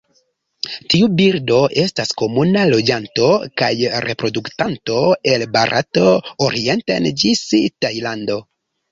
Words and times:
Tiu 0.91 1.07
birdo 1.17 1.57
estas 1.81 2.13
komuna 2.21 2.63
loĝanto 2.69 3.27
kaj 3.61 3.69
reproduktanto 4.05 4.95
el 5.33 5.45
Barato 5.57 6.07
orienten 6.47 7.07
ĝis 7.25 7.45
Tajlando. 7.87 8.39